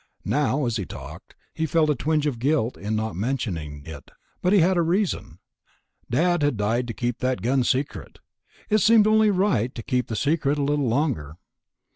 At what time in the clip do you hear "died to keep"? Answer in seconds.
6.57-7.19